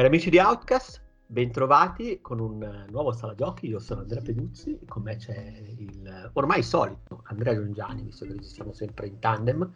[0.00, 3.68] Cari amici di Outcast, bentrovati con un nuovo sala giochi.
[3.68, 8.72] Io sono Andrea Peduzzi, con me c'è il ormai solito Andrea Giungiani, visto che registriamo
[8.72, 9.70] sempre in tandem,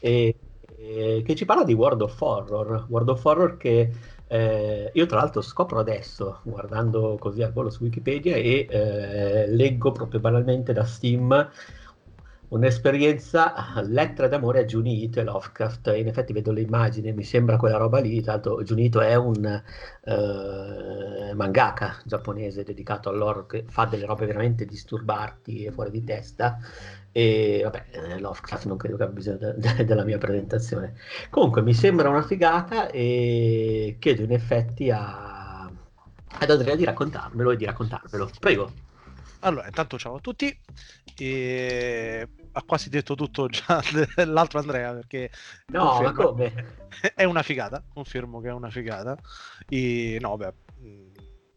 [0.00, 0.34] e,
[0.76, 2.88] e, che ci parla di World of Horror.
[2.90, 3.90] World of Horror che
[4.26, 9.92] eh, io tra l'altro scopro adesso, guardando così al volo su Wikipedia, e eh, leggo
[9.92, 11.50] proprio banalmente da Steam
[12.50, 13.54] un'esperienza
[13.86, 15.92] lettera d'amore a Junito e Lovecraft.
[15.96, 18.22] In effetti vedo le immagini, mi sembra quella roba lì.
[18.22, 19.62] L'altro, Junito è un
[20.04, 26.58] uh, mangaka giapponese dedicato all'horror che fa delle robe veramente disturbanti e fuori di testa.
[27.12, 30.94] E vabbè, eh, Lovecraft non credo che abbia bisogno de- de- della mia presentazione.
[31.28, 35.64] Comunque, mi sembra una figata e chiedo in effetti a...
[35.64, 38.30] ad Andrea di raccontarmelo e di raccontarvelo.
[38.38, 38.72] Prego.
[39.40, 40.54] Allora, intanto ciao a tutti.
[41.16, 43.82] E ha quasi detto tutto già
[44.26, 45.30] l'altro Andrea perché
[45.66, 46.78] no, ma come?
[47.14, 49.16] è una figata, confermo che è una figata.
[49.68, 51.10] E no, beh, mm,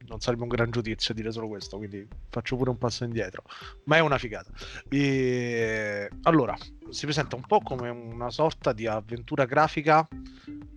[0.08, 3.44] non sarebbe un gran giudizio dire solo questo, quindi faccio pure un passo indietro.
[3.86, 4.52] Ma è una figata.
[4.89, 6.09] E...
[6.23, 6.55] Allora,
[6.89, 10.08] si presenta un po' come una sorta di avventura grafica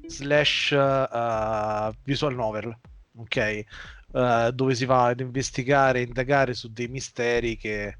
[0.06, 2.76] slash uh, visual novel,
[3.16, 3.64] ok?
[4.12, 7.98] Uh, dove si va ad investigare, indagare su dei misteri che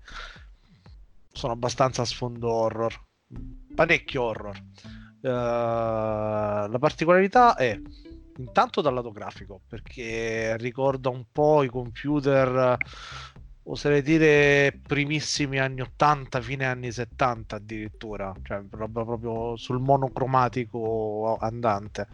[1.36, 2.98] sono abbastanza a sfondo horror,
[3.74, 4.56] parecchio horror.
[5.20, 7.78] Uh, la particolarità è
[8.38, 12.76] intanto dal lato grafico, perché ricorda un po' i computer,
[13.64, 22.08] oserei dire primissimi anni 80, fine anni 70 addirittura, cioè proprio sul monocromatico andante.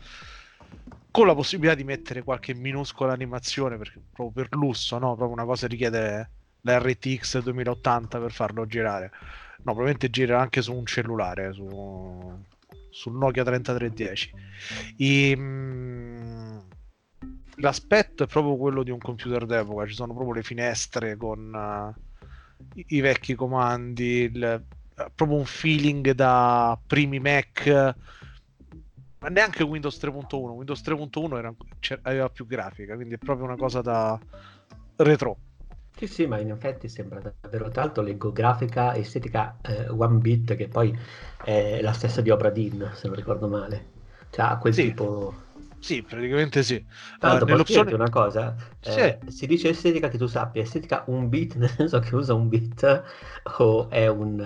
[1.11, 5.15] Con la possibilità di mettere qualche minuscola animazione, perché proprio per lusso, no?
[5.15, 6.31] Proprio una cosa richiede
[6.63, 9.11] la RTX 2080 per farlo girare.
[9.59, 12.33] No, probabilmente gira anche su un cellulare, su,
[12.91, 14.33] sul Nokia 3310.
[14.97, 16.59] E, mm,
[17.57, 22.01] l'aspetto è proprio quello di un computer d'epoca, ci sono proprio le finestre con uh,
[22.75, 24.65] i, i, vecchi comandi, il,
[25.15, 27.95] proprio un feeling da primi Mac
[29.19, 31.55] ma neanche Windows 3.1 Windows 3.1 era,
[32.03, 34.19] aveva più grafica quindi è proprio una cosa da
[34.97, 35.39] retro
[35.97, 38.03] sì, sì, ma in effetti sembra davvero tanto.
[38.03, 40.97] Leggo grafica estetica eh, one bit, che poi
[41.45, 43.91] è la stessa di Obra Dinn, se non ricordo male.
[44.31, 44.85] Cioè, ha quel sì.
[44.85, 45.35] tipo.
[45.79, 46.85] Sì, praticamente sì.
[47.19, 47.93] Tanto, uh, nell'opzione...
[47.93, 49.31] una cosa, eh, sì.
[49.33, 53.03] si dice estetica che tu sappia, estetica un bit, nel senso che usa un bit
[53.59, 54.39] o è un...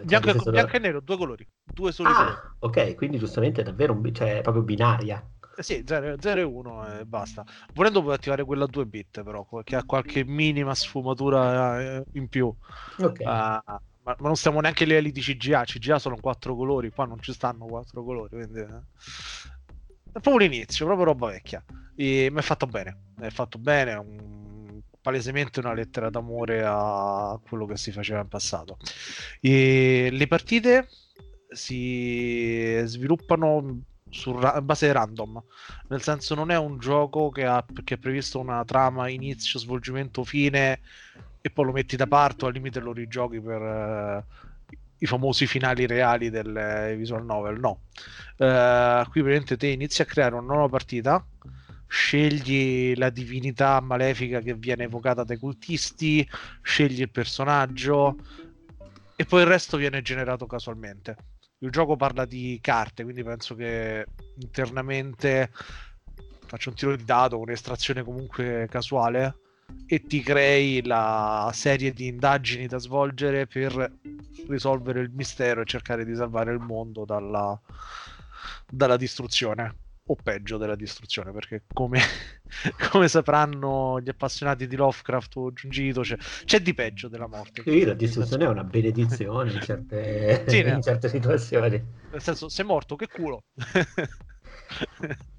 [0.00, 2.36] Uh, bianco, cioè, bianco e nero, due colori, due soli ah, colori.
[2.58, 5.26] ok, quindi giustamente è davvero un bit, cioè è proprio binaria.
[5.58, 7.44] Eh sì, 0, 0 e 1 e basta.
[7.74, 12.28] Volendo puoi attivare quella a 2 bit però, che ha qualche minima sfumatura eh, in
[12.28, 12.54] più.
[12.96, 13.26] Okay.
[13.26, 17.20] Uh, ma, ma, non stiamo neanche lì di CGA, CGA sono 4 colori, qua non
[17.20, 18.60] ci stanno 4 colori, quindi...
[18.60, 18.66] Eh.
[20.12, 21.64] È proprio l'inizio, proprio roba vecchia.
[21.96, 24.80] E mi è fatto bene, è fatto bene, un...
[25.02, 28.76] palesemente una lettera d'amore a quello che si faceva in passato.
[29.40, 30.86] E le partite
[31.48, 35.42] si sviluppano su ra- base random,
[35.88, 40.24] nel senso non è un gioco che, ha, che è previsto una trama inizio, svolgimento,
[40.24, 40.80] fine
[41.40, 45.46] e poi lo metti da parte o al limite lo rigiochi per uh, i famosi
[45.46, 47.58] finali reali del visual novel.
[47.58, 47.82] No,
[48.38, 51.24] uh, qui praticamente te inizi a creare una nuova partita,
[51.86, 56.28] scegli la divinità malefica che viene evocata dai cultisti,
[56.62, 58.16] scegli il personaggio
[59.16, 61.16] e poi il resto viene generato casualmente
[61.60, 65.50] il gioco parla di carte, quindi penso che internamente
[66.46, 69.36] faccio un tiro di dado, un'estrazione comunque casuale
[69.86, 73.98] e ti crei la serie di indagini da svolgere per
[74.48, 77.60] risolvere il mistero e cercare di salvare il mondo dalla,
[78.66, 82.00] dalla distruzione o peggio della distruzione perché come,
[82.90, 87.62] come sapranno gli appassionati di Lovecraft o Giungito c'è, c'è, di peggio della morte.
[87.62, 91.82] Sì, la distruzione è una benedizione in certe, sì, in certe situazioni.
[92.10, 93.44] Nel senso sei morto che culo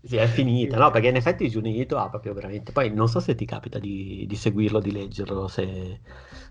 [0.01, 0.91] sì, è finita, no?
[0.91, 2.71] Perché in effetti Junito ha proprio veramente.
[2.71, 5.99] Poi non so se ti capita di, di seguirlo, di leggerlo, se,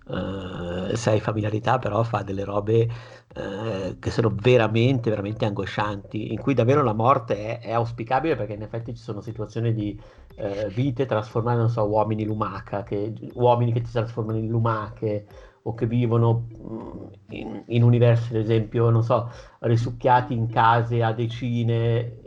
[0.06, 2.88] uh, se, hai familiarità, però fa delle robe
[3.35, 8.53] uh, che sono veramente, veramente angoscianti, in cui davvero la morte è, è auspicabile perché
[8.53, 10.00] in effetti ci sono situazioni di
[10.37, 15.26] uh, vite trasformate, non so, uomini lumaca, che, uomini che si trasformano in lumache
[15.69, 19.31] o che vivono mm, in, in universi, ad esempio, non so,
[19.61, 22.26] risucchiati in case a decine,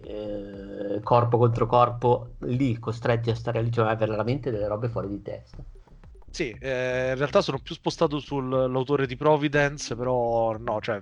[0.96, 5.22] eh, corpo contro corpo, lì costretti a stare lì, cioè veramente delle robe fuori di
[5.22, 5.64] testa.
[6.32, 11.00] Sì, eh, in realtà sono più spostato sull'autore di Providence, però no, cioè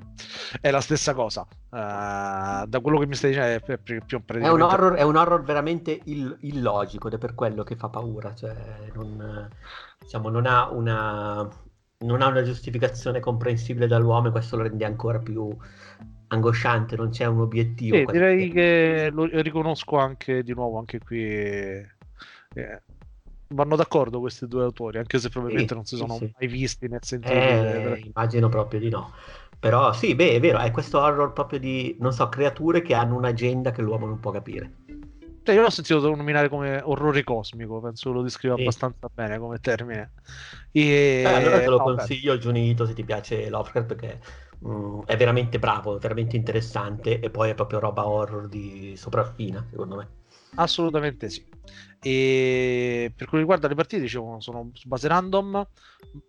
[0.59, 1.45] è la stessa cosa.
[1.69, 4.47] Uh, da quello che mi stai dicendo è, più, più praticamente...
[4.47, 7.89] è, un, horror, è un horror veramente ill- illogico ed è per quello che fa
[7.89, 8.33] paura.
[8.33, 8.55] Cioè,
[8.95, 9.47] non,
[9.99, 11.47] diciamo, non, ha una,
[11.99, 15.55] non ha una giustificazione comprensibile dall'uomo e questo lo rende ancora più
[16.29, 17.97] angosciante, non c'è un obiettivo.
[17.97, 21.21] Sì, direi che lo riconosco anche di nuovo, anche qui...
[21.21, 22.81] Eh,
[23.51, 26.87] vanno d'accordo questi due autori, anche se probabilmente sì, non si sono sì, mai visti
[26.87, 27.33] né sentiti.
[27.33, 29.11] Eh, immagino proprio di no.
[29.59, 33.15] Però sì, beh, è vero, è questo horror proprio di, non so, creature che hanno
[33.15, 34.71] un'agenda che l'uomo non può capire.
[35.49, 38.61] Cioè, io l'ho sentito nominare come orrore cosmico, penso lo descriva sì.
[38.61, 40.11] abbastanza bene come termine.
[40.71, 41.23] E...
[41.23, 42.37] Eh, allora te lo no, consiglio.
[42.37, 44.19] Giunito, se ti piace Lovecraft, perché
[44.59, 49.65] mh, mm, è veramente bravo, veramente interessante e poi è proprio roba horror di sopraffina,
[49.67, 50.18] secondo me.
[50.55, 51.45] Assolutamente sì.
[52.01, 55.67] E per che riguarda le partite, dicevo, sono su base random.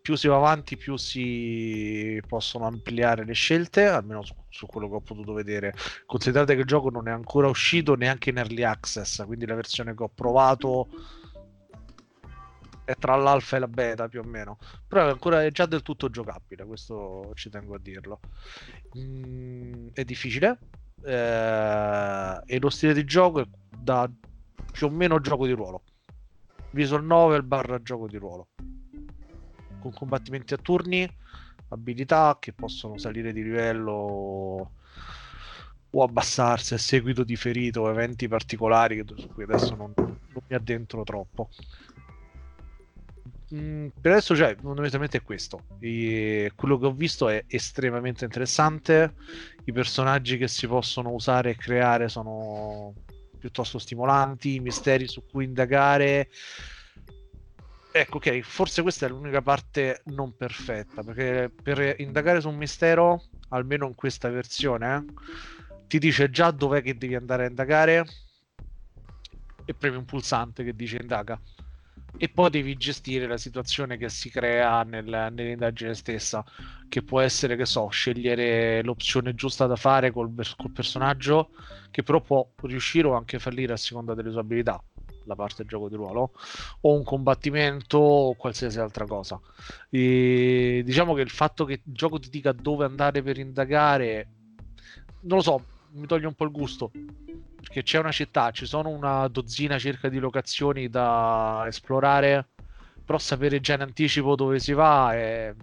[0.02, 4.94] Più si va avanti, più si possono ampliare le scelte, almeno su, su, quello che
[4.96, 5.74] ho potuto vedere.
[6.06, 9.94] Considerate che il gioco non è ancora uscito neanche in early access, quindi la versione
[9.94, 10.88] che ho provato
[12.84, 14.58] è tra l'alfa e la beta più o meno.
[14.88, 18.20] Però è ancora è già del tutto giocabile, questo ci tengo a dirlo.
[18.98, 20.58] Mm, è difficile.
[21.02, 24.10] Eh, e lo stile di gioco è da
[24.70, 25.82] più o meno gioco di ruolo.
[26.72, 28.48] Visual novel barra gioco di ruolo.
[29.80, 31.08] Con combattimenti a turni,
[31.68, 34.70] abilità che possono salire di livello
[35.92, 41.02] o abbassarsi a seguito di ferito eventi particolari su cui adesso non, non mi addentro
[41.02, 41.48] troppo.
[43.52, 45.64] Mm, per adesso cioè, fondamentalmente è questo.
[45.80, 49.14] E quello che ho visto è estremamente interessante.
[49.64, 52.94] I personaggi che si possono usare e creare sono
[53.38, 56.28] piuttosto stimolanti, misteri su cui indagare.
[57.92, 63.24] Ecco, ok, forse questa è l'unica parte non perfetta, perché per indagare su un mistero,
[63.48, 65.06] almeno in questa versione,
[65.88, 68.06] ti dice già dov'è che devi andare a indagare
[69.64, 71.40] e premi un pulsante che dice indaga
[72.16, 76.44] e poi devi gestire la situazione che si crea nel, nell'indagine stessa,
[76.88, 81.50] che può essere, che so, scegliere l'opzione giusta da fare col, col personaggio,
[81.90, 84.82] che però può riuscire o anche fallire a seconda delle sue abilità,
[85.24, 86.32] la parte del gioco di ruolo,
[86.82, 89.40] o un combattimento o qualsiasi altra cosa.
[89.88, 94.28] E diciamo che il fatto che il gioco ti dica dove andare per indagare,
[95.22, 96.90] non lo so, mi toglie un po' il gusto
[97.70, 102.48] perché c'è una città, ci sono una dozzina circa di locazioni da esplorare,
[103.04, 105.54] però sapere già in anticipo dove si va è...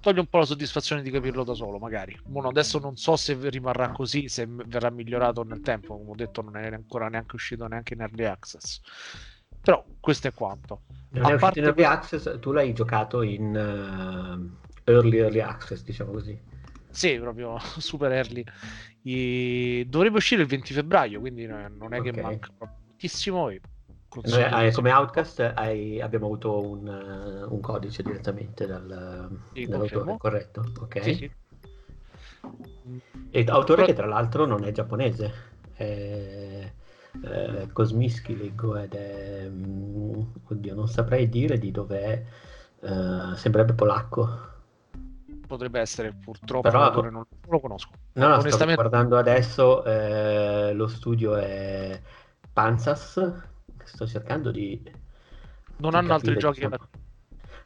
[0.00, 2.18] toglie un po' la soddisfazione di capirlo da solo, magari.
[2.24, 6.40] Bueno, adesso non so se rimarrà così, se verrà migliorato nel tempo, come ho detto
[6.40, 8.80] non è ancora neanche uscito neanche in Early Access.
[9.60, 10.84] Però questo è quanto.
[11.10, 11.58] Non è parte...
[11.58, 16.52] in Early Access, tu l'hai giocato in uh, Early Early Access, diciamo così.
[16.94, 18.44] Sì, proprio super early.
[19.02, 22.12] E dovrebbe uscire il 20 febbraio, quindi non è okay.
[22.12, 23.50] che manca moltissimo.
[24.22, 26.86] Noi, come Outcast hai, abbiamo avuto un,
[27.48, 30.64] un, codice direttamente dal, sì, dall'autore, corretto?
[30.80, 31.02] Ok.
[31.02, 31.30] Sì, sì.
[33.30, 33.86] E autore Però...
[33.86, 35.32] che tra l'altro non è giapponese,
[35.72, 36.72] è,
[37.22, 39.48] è Kosmiski leggo ed è...
[39.48, 42.24] Mm, oddio, non saprei dire di dov'è,
[42.82, 44.52] uh, sembrerebbe polacco
[45.54, 47.90] potrebbe essere, purtroppo Però, non, non, lo conosco.
[48.14, 48.72] No, no, Onestamente...
[48.72, 52.00] sto guardando adesso, eh, lo studio è
[52.52, 53.20] Panzas,
[53.84, 54.82] sto cercando di...
[55.76, 56.60] Non di hanno altri giochi?
[56.60, 56.88] Diciamo...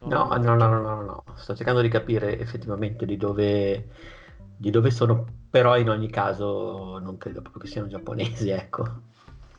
[0.00, 3.88] No, no, no, no, no, no, sto cercando di capire effettivamente di dove,
[4.56, 9.00] di dove sono, però in ogni caso non credo proprio che siano giapponesi, ecco.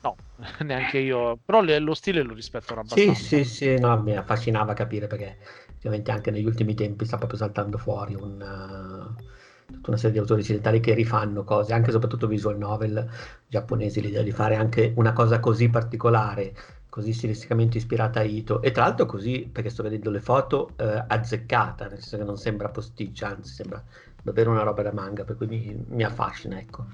[0.02, 0.16] No,
[0.64, 3.14] neanche io, però lo stile lo rispettano abbastanza.
[3.14, 5.38] Sì, sì, sì, no, mi affascinava capire perché
[5.80, 10.20] ovviamente anche negli ultimi tempi sta proprio saltando fuori un, uh, tutta una serie di
[10.20, 13.10] autori occidentali che rifanno cose, anche e soprattutto visual novel
[13.48, 16.54] giapponesi, l'idea di fare anche una cosa così particolare,
[16.90, 21.04] così stilisticamente ispirata a Ito, e tra l'altro così, perché sto vedendo le foto, uh,
[21.08, 23.84] azzeccata, nel senso che non sembra posticcia, anzi sembra
[24.22, 26.86] davvero una roba da manga, per cui mi, mi affascina, ecco.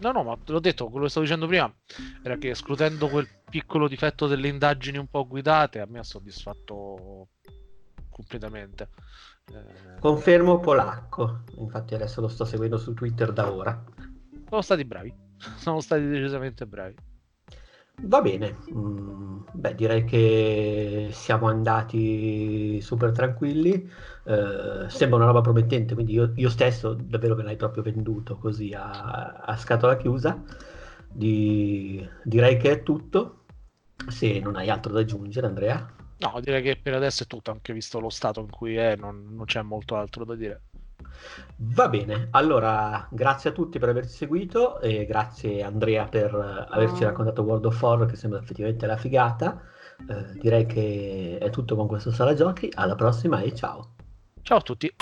[0.00, 1.72] No, no, ma te l'ho detto, quello che stavo dicendo prima
[2.22, 7.28] era che escludendo quel piccolo difetto delle indagini un po' guidate, a me ha soddisfatto
[8.18, 8.88] completamente.
[9.52, 10.00] Eh...
[10.00, 13.84] Confermo polacco, infatti adesso lo sto seguendo su Twitter da ora.
[14.48, 15.14] Sono stati bravi,
[15.56, 16.96] sono stati decisamente bravi.
[18.00, 23.90] Va bene, mm, beh direi che siamo andati super tranquilli,
[24.24, 28.72] eh, sembra una roba promettente, quindi io, io, stesso davvero me l'hai proprio venduto così
[28.72, 30.40] a, a scatola chiusa,
[31.10, 33.46] Di, direi che è tutto,
[34.06, 35.97] se non hai altro da aggiungere Andrea.
[36.18, 39.26] No, direi che per adesso è tutto, anche visto lo stato in cui è, non,
[39.30, 40.62] non c'è molto altro da dire.
[41.56, 46.34] Va bene, allora grazie a tutti per averci seguito e grazie Andrea per
[46.70, 49.62] averci raccontato World of War che sembra effettivamente la figata.
[50.08, 53.94] Eh, direi che è tutto con questo sala giochi, alla prossima e ciao.
[54.42, 54.94] Ciao a tutti.